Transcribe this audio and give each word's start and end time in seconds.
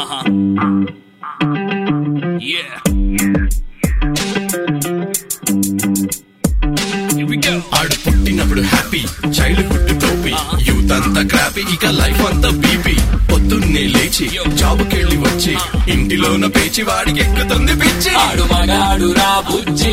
Uh-huh. 0.00 0.22
Yeah. 2.44 2.74
Here 7.10 7.26
we 7.26 7.36
go. 7.38 7.54
ఆడు 7.78 7.96
పుట్టినప్పుడు 8.04 8.62
happy 8.70 9.00
childhood 9.36 9.90
టోపీ 10.02 10.32
యూత్ 10.68 10.92
అంతా 10.96 11.22
క్రాపీ 11.32 11.62
ఇక 11.74 11.86
లైఫ్ 11.98 12.22
అంతా 12.28 12.50
బీపీ 12.62 12.94
పొద్దున్నే 13.30 13.84
లేచి 13.94 14.26
జాబుకెళ్ళి 14.60 15.18
వచ్చి 15.24 15.54
ఇంటిలోన 15.94 16.46
పేచి 16.56 16.84
వాడికి 16.88 17.22
ఎక్కుతుంది 17.26 17.74
పిచ్చి 17.82 18.12
ఆడు 18.24 18.46
మగాడు 18.52 19.08
రా 19.20 19.32
బుజ్జి 19.48 19.92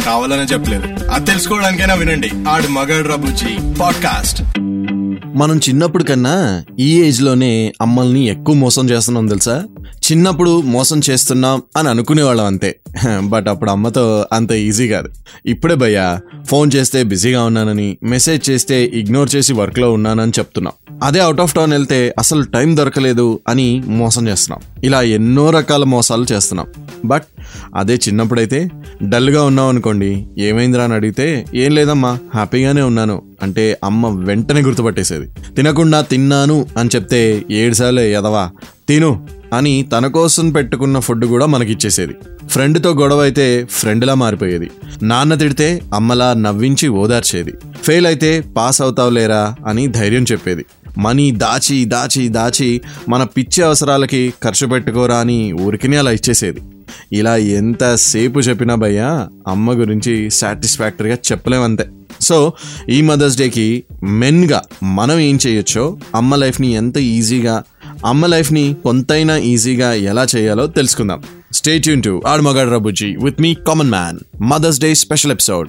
కావాలనే 0.00 0.42
చెప్పలేదు. 0.42 1.10
అది 1.10 1.24
తెలుసుకోవడానికైనా 1.24 1.94
వినండి. 1.94 2.30
ఆడు 2.48 2.68
మగాడు 2.68 3.16
బుజ్జి 3.16 3.78
పాడ్కాస్ట్. 3.80 4.42
మనం 5.36 5.60
చిన్నప్పుడు 5.68 6.02
కన్నా 6.02 6.64
ఈ 6.78 7.02
ఏజ్లోనే 7.02 7.72
అమ్మల్ని 7.82 8.26
ఎక్కువ 8.26 8.54
మోసం 8.54 8.90
చేస్తున్నాం 8.90 9.26
తెలుసా? 9.26 9.64
చిన్నప్పుడు 9.96 10.60
మోసం 10.60 11.00
చేస్తున్నాం 11.10 11.62
అని 11.76 11.88
అనుకునేవాళ్ళం 11.88 12.44
అంతే. 12.44 12.76
బట్ 13.20 13.48
అప్పుడు 13.48 13.70
అమ్మతో 13.70 14.26
అంత 14.32 14.52
ఈజీ 14.52 14.88
కాదు. 14.88 15.08
ఇప్పుడే 15.46 15.74
భయ్యా 15.74 16.20
ఫోన్ 16.44 16.70
చేస్తే 16.74 17.02
బిజీగా 17.02 17.44
ఉన్నానని 17.44 17.98
మెసేజ్ 18.02 18.50
చేస్తే 18.50 18.84
ఇగ్నోర్ 18.84 19.30
చేసి 19.36 19.52
వర్క్లో 19.52 19.92
ఉన్నానని 19.92 20.32
చెప్తున్నాం. 20.38 21.00
అదే 21.02 21.20
అవుట్ 21.20 21.40
ఆఫ్ 21.40 21.54
టౌన్ 21.54 21.72
వెళ్తే 21.72 22.14
అసలు 22.18 22.42
టైం 22.42 22.76
దొరకలేదు 22.76 23.40
అని 23.48 23.82
మోసం 23.86 24.28
చేస్తున్నాం. 24.28 24.84
ఇలా 24.84 25.02
ఎన్నో 25.02 25.50
రకాల 25.50 25.84
మోసాలు 25.84 26.26
చేస్తున్నాం. 26.32 26.66
బట్ 27.04 27.22
అదే 27.76 27.94
చిన్నప్పుడైతే 27.94 28.70
డల్గా 29.08 29.42
ఉన్నాం 29.42 29.68
అనుకోండి 29.68 30.26
ఏమైందిరా 30.38 30.84
అని 30.84 30.94
అడిగితే 30.94 31.44
ఏం 31.54 31.74
లేదమ్మా 31.74 32.18
హ్యాపీగానే 32.34 32.82
ఉన్నాను. 32.82 33.22
అంటే 33.42 33.78
అమ్మ 33.84 34.26
వెంటనే 34.26 34.60
గుర్తుపట్టేసేది. 34.60 35.54
తినకుండా 35.56 36.00
తిన్నాను 36.00 36.66
అని 36.78 36.90
చెప్తే 36.94 37.42
ఏడుసార్లు 37.50 38.00
ఎదవా 38.00 38.50
తిను 38.90 39.28
అని 39.52 39.88
తన 39.92 40.06
కోసం 40.06 40.50
పెట్టుకున్న 40.50 40.98
ఫుడ్ 40.98 41.24
కూడా 41.24 41.46
మనకిచ్చేసేది. 41.46 42.12
ఫ్రెండ్తో 42.48 42.90
గొడవ 42.90 43.20
అయితే 43.20 43.64
ఫ్రెండ్లా 43.70 44.14
మారిపోయేది. 44.14 44.70
నాన్న 45.02 45.34
తిడితే 45.34 45.82
అమ్మలా 45.94 46.34
నవ్వించి 46.34 46.88
ఓదార్చేది. 46.88 47.52
ఫెయిల్ 47.82 48.06
అయితే 48.06 48.40
పాస్ 48.40 48.82
అవుతావులేరా 48.82 49.54
అని 49.66 49.86
ధైర్యం 49.86 50.24
చెప్పేది. 50.32 50.66
మనీ 50.98 51.30
దాచి 51.30 51.84
దాచి 51.84 52.28
దాచి 52.28 52.80
మన 53.08 53.22
పిచ్చి 53.22 53.64
అవసరాలకి 53.64 54.32
ఖర్చు 54.44 54.66
పెట్టుకోరా 54.66 55.16
అని 55.16 55.52
ఊరికినే 55.52 55.96
అలా 55.96 56.10
ఇచ్చేసేది. 56.10 56.60
ఇలా 57.12 57.36
ఎంతసేపు 57.36 58.40
చెప్పినా 58.40 58.74
భయ్యా 58.74 59.28
అమ్మ 59.48 59.72
గురించి 59.72 60.30
సాటిస్ఫాక్టరీగా 60.30 61.18
చెప్పలేమంతే. 61.32 61.88
సో 62.20 62.52
ఈ 62.88 63.02
మదర్స్ 63.02 63.36
డేకి 63.36 63.84
మెన్గా 64.02 64.62
మనం 64.82 65.18
ఏం 65.18 65.38
చేయొచ్చో 65.46 65.98
అమ్మ 66.14 66.34
లైఫ్ని 66.34 66.72
ఎంత 66.72 66.96
ఈజీగా 66.96 67.62
అమ్మ 68.06 68.26
లైఫ్ని 68.26 68.74
కొంతైనా 68.84 69.36
ఈజీగా 69.36 69.92
ఎలా 69.92 70.26
చేయాలో 70.36 70.66
తెలుసుకుందాం. 70.66 71.22
Stay 71.52 71.78
tune 71.78 72.02
to 72.02 72.22
Aadu 72.26 72.42
Magadu 72.42 72.70
Ra Bujji 72.70 73.16
with 73.22 73.42
me 73.42 73.54
common 73.54 73.90
man 73.90 74.18
mother's 74.42 74.80
day 74.80 74.94
special 74.94 75.32
episode 75.32 75.68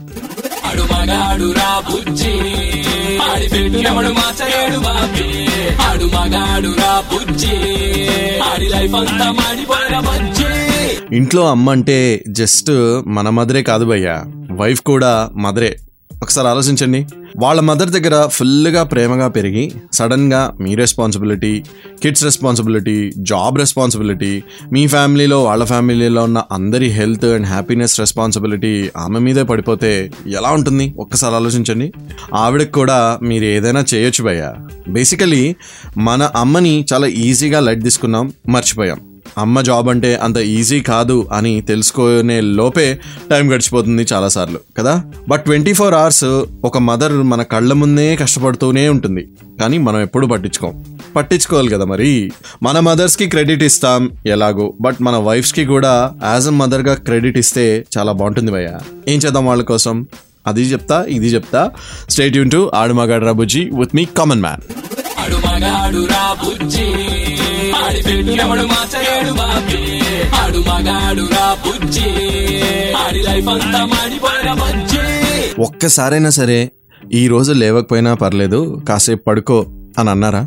ఇంట్లో 11.13 11.49
అమ్మ 11.49 11.69
అంటే 11.69 12.23
జస్ట్ 12.29 12.71
మన 13.07 13.29
మదరే 13.29 13.63
కాదు 13.63 13.85
భయ్యా. 13.85 14.23
వైఫ్ 14.51 14.81
కూడా 14.81 15.29
మదరే. 15.35 15.77
ఒకసారి 16.21 16.47
ఆలోచించండి. 16.47 17.07
వాళ్ళ 17.37 17.61
మదర్ 17.61 17.89
దగ్గర 17.89 18.27
ఫుల్గా 18.27 18.83
ప్రేమగా 18.83 19.27
పెరిగి 19.27 19.71
సడన్గా 19.93 20.53
మీ 20.59 20.75
responsibility 20.75 21.63
kids 22.03 22.23
responsibility 22.23 23.11
job 23.17 23.57
responsibility 23.57 24.43
మీ 24.73 24.87
ఫ్యామిలీలో 24.87 25.43
వాళ్ళ 25.43 25.63
ఫ్యామిలీలో 25.63 26.23
ఉన్న 26.23 26.43
అందరి 26.51 26.85
హెల్త్ 26.85 27.25
అండ్ 27.25 27.47
హ్యాపీనెస్ 27.47 27.99
రెస్పాన్సిబిలిటీ 27.99 28.89
ఆమె 28.97 29.19
మీదే 29.19 29.43
పడిపోతే 29.43 30.11
ఎలా 30.27 30.49
ఉంటుంది? 30.49 30.93
ఒక్కసారి 30.97 31.35
ఆలోచించండి. 31.35 31.93
ఆవిడకి 32.33 32.71
కూడా 32.71 33.19
మీరు 33.21 33.43
ఏదైనా 33.43 33.85
చేయొచ్చు 33.93 34.23
భయ్యా. 34.23 34.55
బేసికలీ 34.89 35.55
మన 35.97 36.29
అమ్మని 36.35 36.85
చాలా 36.93 37.07
ఈజీగా 37.07 37.59
లైట్ 37.59 37.83
తీసుకున్నాం 37.83 38.33
మర్చిపోయాం. 38.49 39.10
అమ్మ 39.37 39.61
జాబ్ 39.61 39.89
అంటే 39.89 40.15
అంత 40.15 40.37
ఈజీ 40.37 40.81
కాదు 40.81 41.27
అని 41.33 41.61
తెలుసుకునే 41.61 42.41
లోపే 42.41 42.99
టైం 43.31 43.53
గడిచిపోతుంది 43.53 44.05
చాలాసార్లు 44.13 44.59
కదా? 44.77 45.03
బట్ 45.29 45.43
ట్వంటీ 45.43 45.73
ఫోర్ 45.73 45.93
అవర్స్ 45.93 46.45
ఒక 46.63 46.77
మదర్ 46.77 47.13
మన 47.13 47.43
కళ్ళ 47.43 47.73
ముందే 47.73 48.15
కష్టపడుతూనే 48.15 48.89
ఉంటుంది. 48.89 49.27
కానీ 49.61 49.77
మనం 49.77 50.01
ఎప్పుడు 50.01 50.27
పట్టించుకోం. 50.27 50.85
పట్టించుకోవాలి 51.15 51.69
కదా 51.69 51.85
మరి? 51.85 52.31
మన 52.63 52.79
మదర్స్కి 52.79 53.25
క్రెడిట్ 53.27 53.63
ఇస్తాం 53.63 54.11
ఎలాగో. 54.25 54.73
బట్ 54.81 54.97
మన 55.01 55.15
వైఫ్స్కి 55.15 55.65
కూడా 55.65 56.11
యాజ్ 56.23 56.47
అ 56.47 56.51
మదర్గా 56.51 56.93
క్రెడిట్ 56.93 57.37
ఇస్తే 57.37 57.85
చాలా 57.97 58.11
బాగుంటుంది 58.11 58.51
భయ్య. 58.51 58.77
ఏం 59.07 59.19
చేద్దాం 59.25 59.45
వాళ్ళ 59.45 59.63
కోసం? 59.63 60.05
అది 60.47 60.61
చెప్తా 60.61 61.05
ఇది 61.09 61.27
చెప్తా. 61.27 61.71
State 62.09 62.37
tune 62.37 62.51
to 62.51 62.71
Aadu 62.75 62.93
Magadu 62.93 63.25
Ra Bujji 63.25 63.69
with 63.79 63.95
me 63.95 64.05
common 64.05 64.41
man 64.41 64.61
ఆడి 67.75 68.01
ఆడు 70.41 70.59
మగాడు 70.59 71.23
రా 71.33 71.55
బుజ్జి. 71.65 72.07
ఆడి 72.97 73.21
లైఫ్ 73.23 73.49
అంతా 73.49 73.85
మాడిపోయిన 73.85 74.49
ఒక్కసారైనా 75.61 76.29
సరే 76.29 76.59
ఈ 77.13 77.27
రోజు 77.27 77.51
లేవకపోయినా 77.53 78.13
పర్లేదు 78.13 78.59
కాసేపు 78.89 79.23
పడుకో 79.27 79.57
అని 79.99 80.09
అన్నారా? 80.09 80.41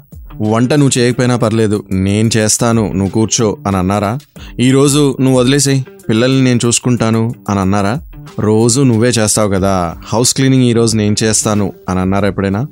వంట 0.49 0.73
నువ్వు 0.73 0.99
చేయకపోయినా 0.99 1.37
పర్లేదు 1.37 1.85
నేను 1.93 2.31
చేస్తాను 2.37 2.93
నువ్వు 2.93 3.12
కూర్చో 3.12 3.56
అని 3.67 3.77
అన్నారా? 3.77 4.12
ఈరోజు 4.61 5.17
నువ్వు 5.21 5.41
వదిలేసేయ్ 5.41 5.81
పిల్లల్ని 6.09 6.45
నేను 6.45 6.61
చూసుకుంటాను 6.67 7.23
అని 7.49 7.61
అన్నారా? 7.61 7.95
రోజు 8.41 8.81
నువ్వే 8.81 9.09
చేస్తావు 9.09 9.49
కదా. 9.49 9.97
హౌస్ 10.07 10.35
క్లీనింగ్ 10.35 10.65
ఈరోజు 10.65 10.97
నేను 10.97 11.17
చేస్తాను 11.25 11.73
అని 11.89 12.01
అన్నారా 12.01 12.29
ఎప్పుడైనా? 12.29 12.67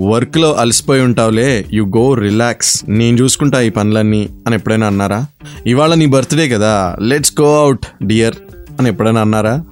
వర్క్లో 0.00 0.54
అలసిపోయి 0.54 1.02
ఉంటావులే. 1.02 1.66
You 1.72 1.84
go 1.84 2.14
relax. 2.14 2.84
నేను 2.88 3.16
చూసుకుంటా 3.16 3.60
ఈ 3.60 3.70
పనులన్నీ 3.70 4.28
అని 4.46 4.56
ఎప్పుడైనా 4.56 4.86
అన్నారా? 4.86 5.26
ఇవాళ 5.66 5.94
నీ 5.94 6.06
బర్త్డే 6.06 6.48
కదా. 6.48 6.96
లెట్స్ 7.00 7.32
గో 7.40 7.60
అవుట్ 7.60 7.86
డియర్ 8.02 8.34
అని 8.78 8.88
ఎప్పుడైనా 8.88 9.20
అన్నారా? 9.20 9.64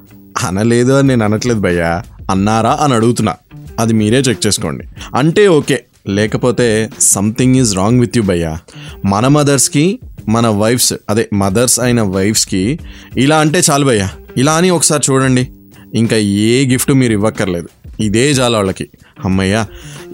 అనలేదు 0.43 0.93
అని 0.93 1.09
నేను 1.09 1.25
అనట్లేదు 1.25 1.61
భయ్యా. 1.61 2.03
అన్నారా 2.31 2.79
అని 2.81 2.95
అడుగుతున్నా. 2.95 3.35
అది 3.79 3.93
మీరే 3.93 4.19
చెక్ 4.19 4.47
చేసుకోండి. 4.47 4.85
అంటే 5.15 5.49
ఓకే. 5.49 5.85
లేకపోతే 6.09 6.91
something 7.01 7.57
is 7.57 7.77
wrong 7.77 8.01
with 8.01 8.17
you 8.17 8.23
భయ్యా. 8.23 8.59
మన 9.05 9.29
మదర్స్కి 9.29 9.99
మన 10.29 10.49
వైఫ్స్ 10.49 10.93
అదే 11.11 11.29
మదర్స్ 11.35 11.81
అయిన 11.81 12.03
వైఫ్స్కి 12.03 12.79
ఇలా 13.17 13.39
అంటే 13.39 13.63
చాలు 13.71 13.85
భయ్యా. 13.85 14.11
ఇలా 14.37 14.53
అని 14.53 14.71
ఒకసారి 14.71 15.13
చూడండి. 15.13 15.49
ఇంకా 15.95 16.17
ఏ 16.17 16.67
గిఫ్ట్ 16.67 16.93
మీరు 16.93 17.13
ఇవ్వక్కర్లేదు. 17.13 17.69
ఇదే 18.01 18.31
చాలు 18.31 18.57
వాళ్ళకి. 18.57 18.89
అమ్మయ్య 19.25 19.65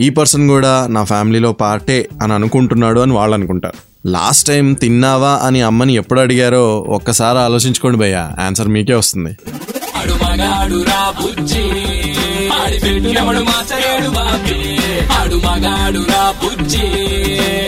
ఈ 0.00 0.08
పర్సన్ 0.08 0.48
కూడా 0.48 0.86
నా 0.90 1.04
ఫ్యామిలీలో 1.04 1.52
పార్టే 1.52 2.08
అని 2.22 2.32
అనుకుంటున్నాడు 2.32 3.00
అని 3.00 3.12
వాళ్ళు 3.12 3.34
అనుకుంటారు. 3.34 4.08
లాస్ట్ 4.08 4.48
టైం 4.48 4.72
తిన్నావా 4.72 5.40
అని 5.42 5.62
అమ్మని 5.62 5.94
ఎప్పుడు 5.94 6.20
అడిగారో 6.20 6.78
ఒక్కసారి 6.78 7.38
ఆలోచించుకోండి 7.38 7.98
భయ్యా. 7.98 8.30
ఆన్సర్ 8.40 8.68
మీకే 8.68 8.94
వస్తుంది. 8.94 9.36
మగాడు 15.36 16.10
రా 16.10 16.34
బుజ్జి. 16.44 16.80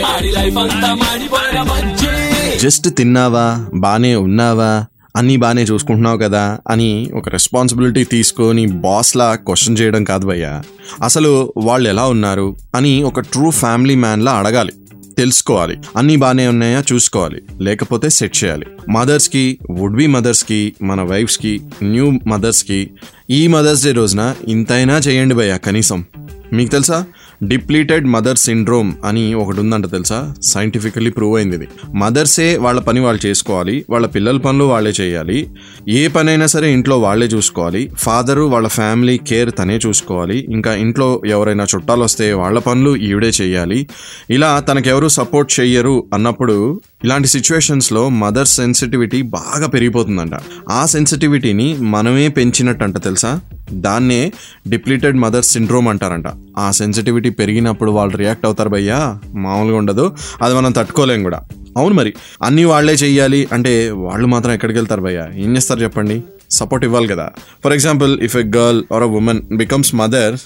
ఆడి 0.05 0.26
లైఫ్ 0.26 0.58
అంతా 0.58 0.94
మాడిపోయిన 0.94 1.62
బుజ్జి. 1.62 2.34
జస్ట్ 2.61 2.97
తిన్నావా? 2.97 3.67
బాగానే 3.75 4.17
ఉన్నావా? 4.17 4.85
అన్నీ 5.17 5.37
బాగానే 5.37 5.62
చూసుకుంటున్నావు 5.62 6.19
కదా 6.19 6.59
అని 6.69 7.11
ఒక 7.15 7.29
రెస్పాన్సిబిలిటీ 7.29 8.05
తీసుకొని 8.05 8.67
బాస్లా 8.67 9.35
క్వశ్చన్ 9.35 9.77
చేయడం 9.81 10.05
కాదు 10.05 10.27
భయ్యా. 10.27 10.62
అసలు 11.03 11.53
వాళ్ళు 11.56 11.89
ఎలా 11.89 12.06
ఉన్నారు 12.06 12.56
అని 12.75 13.03
ఒక 13.03 13.21
ట్రూ 13.21 13.51
ఫ్యామిలీ 13.51 13.95
మ్యాన్లా 13.95 14.33
అడగాలి 14.33 14.73
తెలుసుకోవాలి. 15.19 15.79
అన్నీ 15.97 16.17
బాగానే 16.17 16.49
ఉన్నాయా? 16.49 16.85
చూసుకోవాలి. 16.93 17.43
లేకపోతే 17.61 18.09
సెట్ 18.09 18.45
చేయాలి. 18.45 18.67
మదర్స్కి 18.91 19.59
వుడ్ 19.71 19.97
బి 19.97 20.07
మదర్స్కి 20.07 20.75
మన 20.83 21.03
వైఫ్స్కి 21.03 21.61
న్యూ 21.83 22.12
మదర్స్కి 22.27 22.91
ఈ 23.31 23.47
మదర్స్ 23.47 23.85
డే 23.85 23.93
రోజున 23.93 24.35
ఇంతైనా 24.49 24.99
చేయండి 24.99 25.35
భయ్యా 25.35 25.57
కనీసం. 25.57 26.05
మీకు 26.53 26.71
తెలుసా? 26.71 27.05
డిప్లీటెడ్ 27.49 28.06
మదర్ 28.06 28.37
సిండ్రోమ్ 28.37 28.93
అని 29.05 29.35
ఒకటి 29.35 29.61
ఉందంట 29.61 29.91
తెలుసా? 29.91 30.35
సైంటిఫికలీ 30.43 31.11
ప్రూవ్ 31.11 31.37
అయింది 31.37 31.56
ఇది. 31.56 31.69
మదర్సే 31.94 32.56
వాళ్ళ 32.56 32.81
పని 32.81 33.00
వాళ్ళు 33.00 33.26
చేసుకోవాలి 33.26 33.87
వాళ్ళ 33.91 34.06
పిల్లల 34.06 34.37
పనులు 34.37 34.64
వాళ్ళే 34.64 34.93
చేయాలి 35.00 35.50
ఏ 35.88 36.08
పనైనా 36.08 36.46
సరే 36.46 36.73
ఇంట్లో 36.73 37.00
వాళ్ళే 37.00 37.26
చూసుకోవాలి 37.26 37.91
ఫాదరు 37.99 38.41
వాళ్ళ 38.41 38.69
ఫ్యామిలీ 38.69 39.19
కేర్ 39.19 39.50
తనే 39.58 39.81
చూసుకోవాలి 39.87 40.46
ఇంకా 40.50 40.75
ఇంట్లో 40.75 41.23
ఎవరైనా 41.26 41.67
చుట్టాలు 41.76 42.05
వస్తే 42.05 42.32
వాళ్ళ 42.32 42.58
పనులు 42.58 42.96
ఈవిడే 42.96 43.29
చేయాలి. 43.29 43.88
ఇలా 44.31 44.61
తనకెవరు 44.61 45.08
సపోర్ట్ 45.08 45.61
చెయ్యరు 45.61 46.05
అన్నప్పుడు 46.14 46.81
ఇలాంటి 47.05 47.29
సిచ్యువేషన్స్లో 47.29 48.09
మదర్ 48.09 48.47
సెన్సిటివిటీ 48.47 49.23
బాగా 49.23 49.67
పెరిగిపోతుందంట. 49.67 50.31
ఆ 50.71 50.87
సెన్సిటివిటీని 50.87 51.77
మనమే 51.81 52.29
పెంచినట్టంట 52.29 52.99
తెలుసా? 52.99 53.41
దాన్నే 53.73 54.33
డిప్లీటెడ్ 54.69 55.17
మదర్ 55.17 55.45
సిండ్రోమ్ 55.45 55.89
అంటారంట. 55.89 56.25
ఆ 56.59 56.71
సెన్సిటివిటీ 56.71 57.31
పెరిగినప్పుడు 57.31 57.91
వాళ్ళు 57.91 58.17
రియాక్ట్ 58.17 58.47
అవుతారు 58.47 58.69
భయ్యా 58.69 59.19
మామూలుగా 59.35 59.77
ఉండదు 59.77 60.17
అది 60.43 60.55
మనం 60.55 60.73
తట్టుకోలేం 60.73 61.23
కూడా. 61.23 61.43
అవును 61.77 61.95
మరి 61.95 62.15
అన్నీ 62.43 62.65
వాళ్ళే 62.65 62.93
చెయ్యాలి 62.93 63.49
అంటే 63.53 63.91
వాళ్ళు 63.91 64.27
మాత్రం 64.27 64.53
ఎక్కడికి 64.53 64.79
వెళ్తారు 64.79 65.00
భయ్యా? 65.00 65.29
ఏం 65.37 65.57
చేస్తారు 65.57 65.81
చెప్పండి? 65.81 66.25
సపోర్ట్ 66.55 66.85
ఇవ్వాలి 66.85 67.09
కదా. 67.09 67.27
For 67.65 67.73
example 67.73 68.12
if 68.21 68.37
a 68.37 68.45
girl 68.56 68.81
or 68.95 69.03
a 69.03 69.06
woman 69.06 69.41
becomes 69.56 69.95
mother 69.95 70.37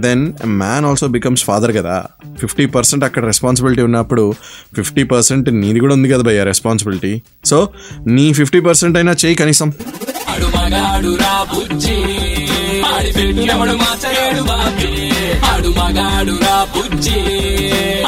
then 0.00 0.32
man 0.46 0.86
also 0.86 1.06
becomes 1.06 1.44
father 1.44 1.72
కదా. 1.76 2.04
ఫిఫ్టీ 2.40 2.66
పర్సెంట్ 2.66 3.04
అక్కడ 3.04 3.24
రెస్పాన్సిబిలిటీ 3.24 3.82
ఉన్నప్పుడు 3.82 4.34
ఫిఫ్టీ 4.76 5.02
పర్సెంట్ 5.02 5.54
నీది 5.54 5.80
కూడా 5.80 5.94
ఉంది 5.94 6.08
కదా 6.08 6.22
భయ్యా 6.22 6.44
రెస్పాన్సిబిలిటీ 6.44 7.22
సో 7.44 7.68
నీ 8.06 8.32
ఫిఫ్టీ 8.32 8.60
పర్సెంట్ 8.60 8.96
అయినా 8.96 9.14
చేయి 9.24 9.34
కనీసం. 9.34 9.72
ఆడు 10.30 10.46
మగాడు 10.46 11.12
రా 16.44 16.66
బుజ్జి. 16.76 17.18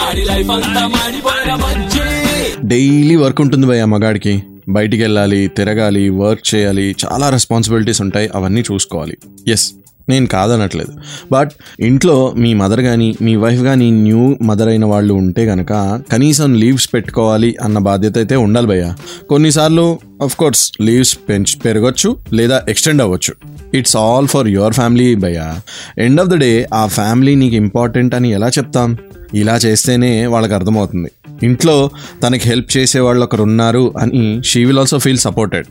ఆడి 0.07 0.25
లైఫ్ 0.25 0.51
అంతా 0.51 0.87
మాడిపోయిన 0.87 1.55
బజ్జి. 1.55 2.28
డైలీ 2.65 3.17
వర్క్ 3.17 3.41
ఉంటుంది 3.41 3.67
భయ్య 3.67 3.85
మగాడికి. 3.85 4.43
బయటికి 4.69 5.03
వెళ్ళాలి 5.03 5.49
తిరగాలి 5.49 6.09
వర్క్ 6.09 6.55
చేయాలి 6.55 6.97
చాలా 7.07 7.29
రెస్పాన్సిబిలిటీస్ 7.29 8.01
ఉంటాయి 8.03 8.31
అవన్నీ 8.35 8.61
చూసుకోవాలి. 8.61 9.17
ఎస్ 9.49 9.73
నేను 10.09 10.27
కాదనట్లేదు. 10.27 10.93
బట్ 11.33 11.51
ఇంట్లో 11.81 12.35
మీ 12.37 12.55
మదర్ 12.55 12.81
కానీ 12.81 13.15
మీ 13.23 13.37
వైఫ్ 13.37 13.63
కానీ 13.63 13.91
న్యూ 13.91 14.37
మదర్ 14.43 14.69
అయిన 14.69 14.85
వాళ్ళు 14.85 15.15
ఉంటే 15.15 15.47
కనుక 15.47 16.03
కనీసం 16.13 16.55
లీవ్స్ 16.55 16.95
పెట్టుకోవాలి 16.95 17.57
అన్న 17.63 17.79
బాధ్యత 17.79 18.19
అయితే 18.19 18.37
ఉండాలి 18.37 18.67
భయ్య. 18.67 18.95
కొన్నిసార్లు 19.31 19.99
అఫ్ 20.23 20.37
కోర్స్ 20.37 20.73
లీవ్స్ 20.81 21.19
పెంచ్ 21.29 21.65
పెరగచ్చు 21.65 22.17
లేదా 22.33 22.63
ఎక్స్టెండ్ 22.69 23.03
అవ్వచ్చు. 23.03 23.35
It's 23.75 23.97
all 23.97 24.29
for 24.29 24.49
your 24.49 24.73
family 24.73 25.15
భయ్య. 25.15 25.55
ఎండ్ 25.99 26.21
ఆఫ్ 26.21 26.29
ద 26.29 26.35
డే 26.35 26.69
ఆ 26.75 26.87
ఫ్యామిలీ 26.87 27.35
నీకు 27.35 27.57
ఇంపార్టెంట్ 27.57 28.15
అని 28.15 28.31
ఎలా 28.31 28.49
చెప్తాం? 28.49 28.97
ఇలా 29.35 29.57
చేస్తేనే 29.57 30.27
వాళ్ళకి 30.27 30.55
అర్థమవుతుంది. 30.55 31.11
ఇంట్లో 31.43 31.91
తనకి 32.23 32.49
హెల్ప్ 32.49 32.77
చేసే 32.77 33.01
వాళ్ళు 33.01 33.25
ఒకరు 33.25 33.43
ఉన్నారు 33.43 33.95
అని 33.99 34.43
she 34.45 34.65
will 34.65 34.79
also 34.79 34.99
feel 34.99 35.19
supported 35.19 35.67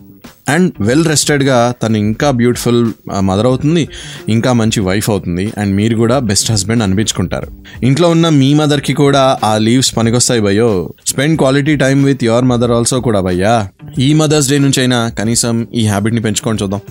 and 0.50 0.72
well 0.80 1.06
రెస్టెడ్గా 1.06 1.74
తను 1.84 1.98
ఇంకా 1.98 2.31
బ్యూటిఫుల్ 2.31 2.92
మదర్ 3.19 3.46
అవుతుంది 3.46 3.88
ఇంకా 4.30 4.54
మంచి 4.54 4.80
వైఫ్ 4.80 5.10
అవుతుంది 5.10 5.54
అండ్ 5.58 5.75
మీరు 5.75 5.96
కూడా 5.96 6.19
బెస్ట్ 6.19 6.52
హస్బెండ్ 6.52 6.84
అనిపించుకుంటారు. 6.84 7.48
ఇంట్లో 7.84 8.10
ఉన్న 8.10 8.30
మీ 8.30 8.54
మదర్కి 8.54 8.94
కూడా 8.94 9.38
ఆ 9.44 9.58
లీవ్స్ 9.58 9.98
పనికొస్తాయి 9.98 10.42
భయ్యో. 10.42 10.90
Spend 11.08 11.38
quality 11.38 11.75
time 11.75 12.04
with 12.04 12.24
your 12.24 12.46
mother 12.46 12.72
also 12.72 13.00
కూడా 13.00 13.19
భయ్యా. 13.19 13.69
ఈ 14.00 14.14
మదర్స్ 14.14 14.50
డే 14.50 14.58
నుంచి 14.58 14.80
అయినా 14.80 15.10
కనీసం 15.19 15.68
ఈ 15.75 15.88
హ్యాబిట్ని 15.88 16.22
పెంచుకొని 16.22 16.60
చూద్దాం. 16.64 16.81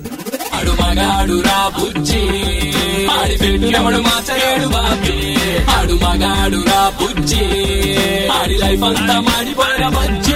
ఆడి 3.23 3.37
పెట్టినవడు 3.37 3.97
మార్చలేడు 3.97 4.69
బాబీ. 4.69 5.37
ఆడు 5.79 5.93
మగాడు 5.93 6.57
రా 6.57 6.93
బుజ్జి. 7.03 7.45
ఆడి 8.29 8.59
లైఫ్ 8.59 8.83
అంతా 8.83 9.21
మాడిపోయిన 9.21 9.89
బజ్జి. 9.89 10.33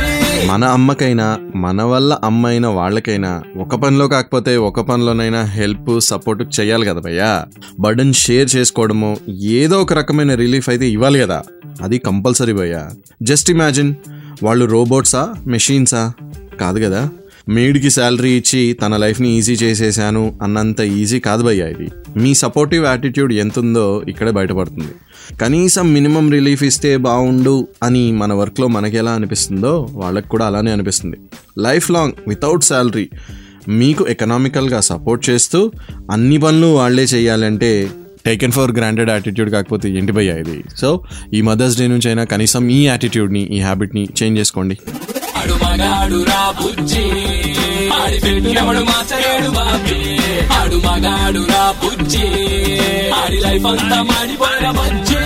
మన 0.47 0.65
అమ్మకైనా 0.65 1.39
మన 1.57 1.83
వల్ల 1.83 2.19
అమ్మ 2.25 2.47
అయిన 2.47 2.67
వాళ్ళకైనా 2.67 3.43
ఒక 3.57 3.75
పనిలో 3.75 4.09
కాకపోతే 4.09 4.57
ఒక 4.57 4.81
పనిలోనైనా 4.81 5.43
హెల్ప్ 5.43 6.01
సపోర్ట్ 6.01 6.61
చేయాలి 6.61 6.87
కదా 6.87 7.01
భయ్యా. 7.01 7.45
బర్డన్ 7.81 8.13
షేర్ 8.13 8.57
చేసుకోవడము 8.57 9.17
ఏదో 9.29 9.83
ఒక 9.83 9.93
రకమైన 9.93 10.35
రిలీఫ్ 10.35 10.69
అయితే 10.69 10.89
ఇవ్వాలి 10.89 11.19
కదా. 11.21 11.43
అది 11.83 11.99
కంపల్సరీ 11.99 12.53
భయ్యా. 12.53 12.91
జస్ట్ 13.23 13.51
ఇమాజిన్ 13.51 13.95
వాళ్ళు 14.43 14.65
రోబోట్సా 14.65 15.35
మెషిన్సా 15.47 16.13
కాదు 16.61 16.85
కదా. 16.85 17.09
మేడ్కి 17.49 17.91
శాలరీ 17.91 18.31
ఇచ్చి 18.37 18.73
తన 18.73 18.97
లైఫ్ని 18.97 19.39
ఈజీ 19.39 19.53
చేసేసాను 19.53 20.39
అన్నంత 20.43 20.81
ఈజీ 20.81 21.21
కాదు 21.21 21.43
భయ్యా 21.43 21.67
ఇది. 21.67 21.91
మీ 22.17 22.35
సపోర్టివ్ 22.35 22.85
యాటిట్యూడ్ 22.85 23.33
ఎంత 23.33 23.59
ఉందో 23.59 24.03
ఇక్కడే 24.09 24.31
బయటపడుతుంది. 24.31 24.93
కనీసం 25.37 25.93
మినిమం 25.93 26.31
రిలీఫ్ 26.31 26.65
ఇస్తే 26.65 26.97
బాగుండు 26.97 27.69
అని 27.83 28.13
మన 28.13 28.33
వర్క్లో 28.33 28.69
మనకి 28.69 28.97
ఎలా 28.97 29.13
అనిపిస్తుందో 29.13 29.89
వాళ్ళకి 29.93 30.29
కూడా 30.29 30.47
అలానే 30.47 30.73
అనిపిస్తుంది. 30.73 31.17
లైఫ్ 31.59 31.91
లాంగ్ 31.91 32.13
వితౌట్ 32.29 32.65
శాలరీ 32.65 33.09
మీకు 33.69 34.07
ఎకనామికల్గా 34.09 34.81
సపోర్ట్ 34.81 35.31
చేస్తూ 35.31 35.73
అన్ని 36.11 36.39
పనులు 36.39 36.67
వాళ్ళే 36.67 37.03
చేయాలంటే 37.03 37.91
టేకెన్ 38.27 38.53
ఫర్ 38.53 38.73
గ్రాంటెడ్ 38.73 39.11
యాటిట్యూడ్ 39.11 39.51
కాకపోతే 39.51 39.91
ఏంటి 39.91 40.13
భయ్యా 40.13 40.37
ఇది? 40.37 40.65
సో 40.77 41.01
ఈ 41.35 41.41
మదర్స్ 41.41 41.79
డే 41.79 41.87
నుంచి 41.87 42.09
అయినా 42.09 42.25
కనీసం 42.25 42.71
ఈ 42.71 42.87
యాటిట్యూడ్ని 42.87 43.41
ఈ 43.41 43.61
హ్యాబిట్ని 43.61 44.09
చేంజ్ 44.23 44.39
చేసుకోండి. 44.39 44.79
ఆడు 45.41 45.53
మగాడు 45.53 46.23
రా 46.23 46.55
బుజ్జి. 46.63 47.05
ఆడి 48.03 48.21
పెట్టినవడు 48.21 48.79
మార్చలేడు 48.79 49.51
బాబీ. 49.51 50.19
ఆడు 50.53 50.77
మగాడు 50.77 51.47
రా 51.49 51.75
బుజ్జి. 51.85 52.27
ఆడి 53.11 53.41
లైఫ్ 53.41 53.67
అంతా 53.67 54.03
మాడిపోయిన 54.03 54.71
బుజ్జి. 54.71 55.17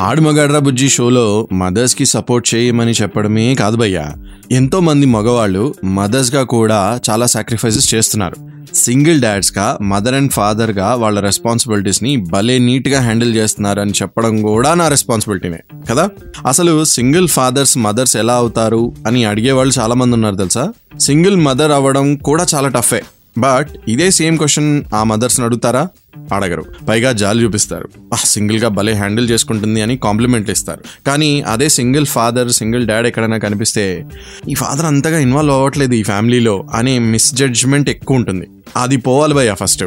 ఆడు 0.00 0.20
మగాడ్రా 0.20 0.58
బుజ్జి 0.58 0.88
షోలో 0.88 1.48
మదర్స్కి 1.52 2.06
సపోర్ట్ 2.06 2.54
చేయమని 2.54 2.90
చెప్పడమే 2.90 3.54
కాదు 3.54 3.76
భయ్యా. 3.76 4.12
ఎంతో 4.50 4.80
మంది 4.80 5.06
మగవాళ్ళు 5.06 5.74
మదర్స్గా 5.84 6.42
కూడా 6.42 7.00
చాలా 7.10 7.26
సాక్రిఫైసెస్ 7.26 7.94
చేస్తున్నారు. 7.94 8.49
సింగిల్ 8.74 9.20
డాడ్స్గా 9.20 9.78
మదర్ 9.82 10.14
అండ్ 10.14 10.32
ఫాదర్గా 10.32 10.94
వాళ్ళ 10.94 11.20
రెస్పాన్సిబిలిటీస్ని 11.20 12.16
భలే 12.16 12.58
నీట్గా 12.58 13.00
హ్యాండిల్ 13.00 13.36
చేస్తున్నారు 13.36 13.80
అని 13.80 13.90
చెప్పడం 13.90 14.42
కూడా 14.42 14.74
నా 14.74 14.88
రెస్పాన్సిబిలిటీనే 14.88 15.60
కదా? 15.90 16.08
అసలు 16.46 16.84
సింగిల్ 16.84 17.28
ఫాదర్స్ 17.28 17.78
మదర్స్ 17.78 18.16
ఎలా 18.16 18.34
అవుతారు 18.34 18.92
అని 19.06 19.24
అడిగే 19.24 19.52
వాళ్ళు 19.52 19.80
చాలా 19.80 19.94
మంది 19.94 20.14
ఉన్నారు 20.14 20.36
తెలుసా? 20.36 20.72
సింగిల్ 21.00 21.36
మదర్ 21.36 21.70
అవ్వడం 21.70 22.16
కూడా 22.16 22.46
చాలా 22.54 22.68
టఫే. 22.68 23.02
బట్ 23.38 23.68
ఇదే 23.88 24.10
సేమ్ 24.10 24.38
క్వశ్చన్ 24.38 24.82
ఆ 24.94 25.04
మదర్స్ని 25.04 25.46
అడుగుతారా? 25.46 25.88
అడగరు. 26.34 26.64
పైగా 26.88 27.12
జాలి 27.12 27.44
చూపిస్తారు. 27.44 27.88
సింగిల్గా 28.24 28.68
భలే 28.68 28.92
హ్యాండిల్ 28.92 29.30
చేసుకుంటుంది 29.30 29.82
అని 29.82 29.96
కాంప్లిమెంట్లు 29.96 30.52
ఇస్తారు. 30.52 30.84
కానీ 31.06 31.40
అదే 31.40 31.68
సింగిల్ 31.68 32.06
ఫాదర్ 32.06 32.52
సింగిల్ 32.52 32.86
డాడ్ 32.86 33.06
ఎక్కడైనా 33.06 33.38
కనిపిస్తే 33.38 34.04
ఈ 34.48 34.54
ఫాదర్ 34.54 34.86
అంతగా 34.86 35.18
ఇన్వాల్వ్ 35.18 35.54
అవ్వట్లేదు 35.54 35.94
ఈ 35.94 36.02
ఫ్యామిలీలో 36.02 36.66
అనే 36.74 36.98
మిస్జడ్జ్మెంట్ 36.98 37.90
ఎక్కువ 37.90 38.16
ఉంటుంది. 38.16 38.46
అది 38.76 38.96
పోవాలి 38.96 39.34
భయ్యా 39.34 39.54
ఫస్ట్ 39.54 39.84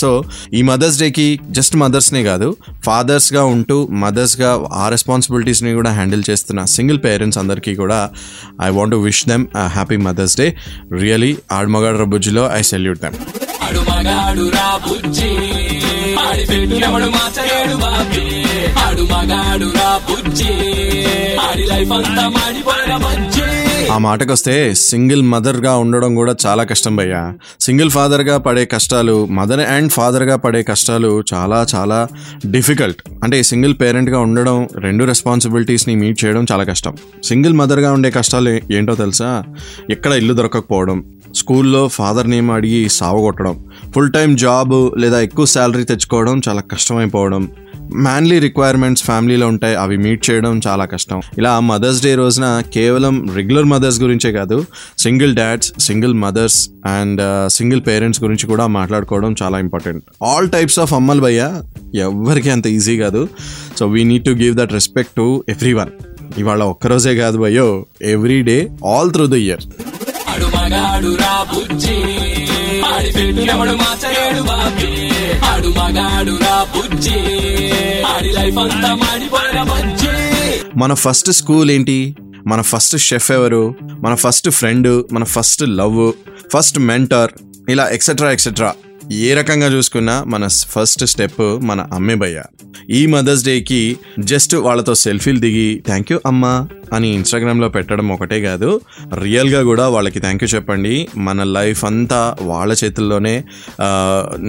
సో 0.00 0.24
ఈ 0.54 0.62
మదర్స్ 0.62 0.98
డేకి 0.98 1.40
జస్ట్ 1.50 1.76
మదర్స్నే 1.76 2.22
కాదు 2.24 2.56
ఫాదర్స్గా 2.84 3.44
ఉంటూ 3.44 3.86
మదర్స్గా 3.86 4.68
ఆ 4.72 4.88
రెస్పాన్సిబిలిటీస్ని 4.88 5.72
కూడా 5.72 5.90
హ్యాండిల్ 5.92 6.22
చేస్తున్న 6.30 6.64
సింగిల్ 6.64 6.98
పేరెంట్స్ 7.04 7.38
అందరికీ 7.38 7.74
కూడా 7.74 8.10
I 8.62 8.70
want 8.70 8.92
to 8.92 8.96
wish 8.96 9.28
them 9.28 9.46
happy 9.66 9.96
mother's 9.96 10.36
day. 10.36 10.56
Really 10.92 11.36
ఆడమగాడు 11.52 11.98
రబుజ్జిలో 11.98 12.50
ఐ 12.52 12.62
సెల్యూట్ 12.62 13.00
దెమ్. 13.00 13.14
ఆడు 13.64 13.80
బుజ్జి. 14.88 15.30
ఆడి 16.28 16.44
బాబీ. 17.74 18.26
ఆడు 18.72 19.02
మగాడు 19.02 19.68
రా 19.78 20.00
బుజ్జి. 20.10 20.54
ఆడి 21.40 21.66
లైఫ్ 21.66 21.92
అంతా 21.92 22.28
మాడిపోయిన 22.28 22.96
బజ్జి. 22.96 23.69
ఆ 23.88 23.98
మాటకొస్తే 23.98 24.74
సింగిల్ 24.74 25.22
మదర్గా 25.22 25.76
ఉండడం 25.76 26.14
కూడా 26.14 26.36
చాలా 26.46 26.64
కష్టం 26.64 26.96
భయ్యా. 26.96 27.32
సింగిల్ 27.60 27.90
ఫాదర్గా 27.90 28.38
పడే 28.38 28.64
కష్టాలు 28.64 29.26
మదర్ 29.26 29.60
అండ్ 29.60 29.92
ఫాదర్గా 29.92 30.36
పడే 30.36 30.62
కష్టాలు 30.62 31.22
చాలా 31.34 31.66
చాలా 31.74 32.08
డిఫికల్ట్. 32.46 33.02
అంటే 33.22 33.42
సింగిల్ 33.42 33.74
పేరెంట్గా 33.80 34.18
ఉండడం 34.18 34.68
రెండు 34.76 35.04
రెస్పాన్సిబిలిటీస్ని 35.04 35.94
మీట్ 35.94 36.24
చేయడం 36.24 36.46
చాలా 36.52 36.64
కష్టం. 36.64 36.96
సింగిల్ 37.24 37.54
మదర్గా 37.54 37.92
ఉండే 37.92 38.10
కష్టాలు 38.10 38.72
ఏంటో 38.72 38.94
తెలుసా? 38.94 39.44
ఎక్కడ 39.90 40.12
ఇల్లు 40.12 40.34
దొరకకపోవడం 40.34 41.04
స్కూల్లో 41.34 41.88
ఫాదర్ 41.88 42.30
నేమ్ 42.30 42.50
అడిగి 42.50 42.88
సావగొట్టడం 42.88 43.64
ఫుల్ 43.94 44.12
టైం 44.12 44.36
జాబ్ 44.36 44.90
లేదా 44.98 45.20
ఎక్కువ 45.20 45.44
శాలరీ 45.46 45.84
తెచ్చుకోవడం 45.84 46.40
చాలా 46.48 46.60
కష్టమైపోవడం 46.60 47.50
మ్యాన్లీ 47.94 48.38
రిక్వైర్మెంట్స్ 48.38 49.04
ఫ్యామిలీలో 49.04 49.46
ఉంటాయి 49.48 49.74
అవి 49.76 49.96
మీట్ 49.96 50.30
చేయడం 50.30 50.60
చాలా 50.66 50.84
కష్టం. 50.84 51.20
ఇలా 51.38 51.60
మదర్స్ 51.60 52.02
డే 52.02 52.14
రోజున 52.14 52.62
కేవలం 52.74 53.30
రెగ్యులర్ 53.34 53.64
మదర్స్ 53.64 54.02
గురించే 54.02 54.32
కాదు 54.32 54.66
single 54.98 55.36
dads 55.36 55.72
single 55.78 56.14
mothers 56.14 56.70
and 56.86 57.22
single 57.48 57.82
parents 57.86 58.22
గురించి 58.22 58.46
కూడా 58.46 58.66
మాట్లాడుకోవడం 58.66 59.36
చాలా 59.42 59.58
ఇంపార్టెంట్ 59.58 60.04
ఆల్ 60.24 60.50
టైప్స్ 60.50 60.78
ఆఫ్ 60.78 60.94
అమ్మలు 60.94 61.20
భయ్యా 61.20 61.62
ఎవరికి 61.94 62.50
అంత 62.50 62.66
ఈజీ 62.66 62.96
కాదు. 62.96 63.28
So 63.78 63.86
we 63.86 64.04
need 64.04 64.24
to 64.24 64.30
give 64.30 64.56
that 64.56 64.72
respect 64.72 65.16
to 65.16 65.44
everyone 65.72 65.90
ఇవాళ 66.38 66.62
ఒక్కరోజే 66.62 67.14
కాదు 67.14 67.38
భయ్యో 67.38 67.86
every 68.02 68.42
day 68.42 68.68
all 68.86 69.12
through 69.12 69.26
the 69.26 69.34
year 69.34 69.64
Magadu 70.56 71.16
Ra 71.16 71.44
Bujji 71.52 71.96
ఆడి 72.84 73.10
ఆడు 75.44 75.68
మగాడు 75.68 76.32
రా 76.42 76.64
బుజ్జి 76.74 77.39
లైఫ్ 78.26 78.58
అంతా 78.58 78.94
మాడిపోయిన 78.94 79.64
మన 80.76 80.94
ఫస్ట్ 80.94 81.30
స్కూల్ 81.30 81.70
ఏంటి? 81.70 82.16
మన 82.46 82.60
ఫస్ట్ 82.62 82.96
షెఫ్ 82.96 83.30
ఎవరు? 83.30 83.74
మన 84.00 84.14
ఫస్ట్ 84.14 84.50
ఫ్రెండ్ 84.50 85.04
మన 85.12 85.24
ఫస్ట్ 85.24 85.62
లవ్ 85.62 86.12
ఫస్ట్ 86.52 86.78
మెంటర్ 86.78 87.30
ఇలా 87.68 87.88
ఎక్సెట్రా 87.88 88.32
ఎక్సెట్రా 88.32 88.74
ఏ 89.12 89.34
రకంగా 89.34 89.66
చూసుకున్నా 89.66 90.24
మన 90.24 90.46
ఫస్ట్ 90.46 91.04
స్టెప్ 91.12 91.40
మన 91.68 91.86
అమ్మే 91.94 92.14
భయ్య. 92.14 92.42
ఈ 92.90 93.06
మదర్స్ 93.06 93.44
డేకి 93.44 93.96
జస్ట్ 94.18 94.54
వాళ్ళతో 94.54 94.94
సెల్ఫీలు 94.94 95.40
దిగి 95.40 95.82
థ్యాంక్ 95.86 96.12
యూ 96.12 96.18
అమ్మా 96.26 96.68
అని 96.92 97.08
ఇన్స్టాగ్రామ్లో 97.14 97.68
పెట్టడం 97.68 98.08
ఒకటే 98.12 98.40
కాదు 98.40 98.80
రియల్గా 99.22 99.62
కూడా 99.62 99.88
వాళ్ళకి 99.88 100.20
థ్యాంక్ 100.20 100.44
యూ 100.44 100.48
చెప్పండి. 100.54 101.08
మన 101.16 101.42
లైఫ్ 101.42 101.84
అంతా 101.84 102.36
వాళ్ళ 102.42 102.72
చేతుల్లోనే 102.84 103.34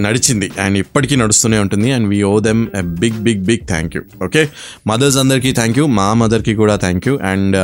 నడిచింది. 0.04 0.50
అండ్ 0.60 0.78
ఇప్పటికీ 0.78 1.16
నడుస్తూనే 1.16 1.58
ఉంటుంది. 1.58 1.92
And 1.92 2.08
we 2.08 2.22
owe 2.22 2.38
them 2.38 2.62
a 2.76 2.80
big 3.02 3.18
big 3.26 3.42
big 3.50 3.66
thank 3.68 3.96
you 3.96 4.02
okay 4.24 4.48
mothers 4.86 5.16
అందరికీ 5.16 5.52
థ్యాంక్ 5.52 5.78
యూ 5.78 5.86
మా 5.86 6.14
మదర్కి 6.14 6.54
కూడా 6.54 6.76
థ్యాంక్ 6.76 7.08
యూ 7.08 7.18
అండ్ 7.32 7.56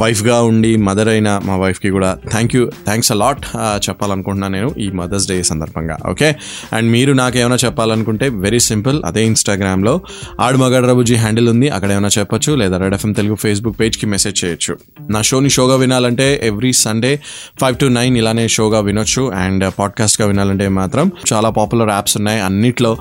వైఫ్గా 0.00 0.42
ఉండి 0.42 0.76
మదర్ 0.76 1.08
అయిన 1.08 1.40
మా 1.44 1.56
వైఫ్కి 1.56 1.90
కూడా 1.90 2.18
థ్యాంక్ 2.30 2.56
యూ 2.56 2.64
థ్యాంక్స్ 2.84 3.12
అలాట్ 3.12 3.46
చెప్పాలనుకుంటున్నాను 3.88 4.54
నేను 4.58 4.74
ఈ 4.78 4.90
మదర్స్ 5.02 5.28
డే 5.28 5.42
సందర్భంగా. 5.42 5.98
ఓకే 6.10 6.29
అండ్ 6.72 6.88
మీరు 6.92 7.12
నాకు 7.12 7.38
ఏమైనా 7.38 7.58
చెప్పాలనుకుంటే 7.64 8.28
వెరీ 8.28 8.60
సింపుల్ 8.60 9.02
అదే 9.06 9.22
ఇన్స్టాగ్రామ్లో 9.26 9.94
ఆడు 10.40 10.58
మగాడు 10.58 10.86
రబుజీ 10.86 11.14
హ్యాండిల్ 11.14 11.48
ఉంది. 11.48 11.68
అక్కడ 11.68 11.90
ఏమైనా 11.90 12.10
చెప్పొచ్చు 12.18 12.52
లేదా 12.52 12.76
రెడ్ 12.78 12.94
ఎఫ్ఎం 12.94 13.12
తెలుగు 13.12 13.34
ఫేస్బుక్ 13.34 13.80
పేజ్కి 13.80 14.06
మెసేజ్ 14.06 14.44
చేయొచ్చు. 14.44 14.76
నా 15.10 15.22
షోని 15.22 15.50
షోగా 15.50 15.76
వినాలంటే 15.76 16.40
every 16.42 16.72
Sunday 16.72 17.20
five 17.60 17.76
to 17.76 17.86
nine 17.86 18.16
ఇలానే 18.16 18.48
షోగా 18.48 18.80
వినొచ్చు. 18.80 19.22
అండ్ 19.42 19.64
పాడ్కాస్ట్గా 19.78 20.26
వినాలంటే 20.28 20.68
మాత్రం 20.68 21.06
చాలా 21.32 21.50
పాపులర్ 21.50 21.90
యాప్స్ 21.90 22.16
ఉన్నాయి. 22.16 22.40
అన్నిట్లో 22.40 22.96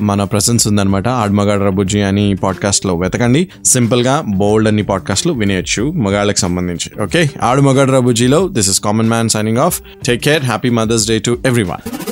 మన 0.00 0.24
ప్రెసెన్స్ 0.24 0.68
ఉందన్నమాట. 0.68 1.08
ఆడు 1.08 1.32
మగాడు 1.32 1.64
రబుజీ 1.64 2.00
అని 2.00 2.26
పాడ్కాస్ట్లో 2.44 2.94
వెతకండి 2.96 3.48
సింపుల్గా 3.66 4.16
బోల్డ్ 4.36 4.68
అన్ని 4.68 4.82
పాడ్కాస్ట్లు 4.82 5.32
వినేయచ్చు 5.32 5.82
మగాళ్ళకి 6.06 6.38
సంబంధించి. 6.38 6.88
ఓకే 7.02 7.22
ఆడు 7.42 7.60
మగాడు 7.60 7.92
రబుజీలో 7.92 8.48
this 8.48 8.70
is 8.70 8.80
common 8.80 9.08
man 9.08 9.28
signing 9.28 9.58
off 9.58 9.80
take 10.06 10.22
care 10.24 10.44
happy 10.44 10.70
mother's 10.70 11.08
day 11.08 11.18
to 11.18 11.38
everyone 11.62 12.11